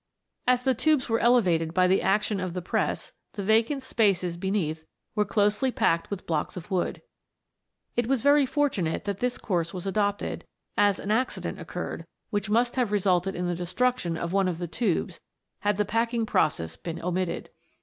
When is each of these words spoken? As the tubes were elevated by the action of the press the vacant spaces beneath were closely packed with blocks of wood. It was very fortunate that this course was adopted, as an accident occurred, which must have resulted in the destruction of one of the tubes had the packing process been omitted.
As 0.47 0.63
the 0.63 0.73
tubes 0.73 1.09
were 1.09 1.19
elevated 1.19 1.75
by 1.75 1.85
the 1.85 2.01
action 2.01 2.39
of 2.39 2.55
the 2.55 2.61
press 2.63 3.13
the 3.33 3.43
vacant 3.43 3.83
spaces 3.83 4.35
beneath 4.35 4.83
were 5.13 5.25
closely 5.25 5.71
packed 5.71 6.09
with 6.09 6.25
blocks 6.25 6.57
of 6.57 6.71
wood. 6.71 7.03
It 7.95 8.07
was 8.07 8.23
very 8.23 8.47
fortunate 8.47 9.05
that 9.05 9.19
this 9.19 9.37
course 9.37 9.75
was 9.75 9.85
adopted, 9.85 10.43
as 10.75 10.97
an 10.97 11.11
accident 11.11 11.59
occurred, 11.59 12.07
which 12.31 12.49
must 12.49 12.77
have 12.77 12.91
resulted 12.91 13.35
in 13.35 13.45
the 13.47 13.53
destruction 13.53 14.17
of 14.17 14.33
one 14.33 14.47
of 14.47 14.57
the 14.57 14.65
tubes 14.67 15.19
had 15.59 15.77
the 15.77 15.85
packing 15.85 16.25
process 16.25 16.75
been 16.75 16.99
omitted. 16.99 17.51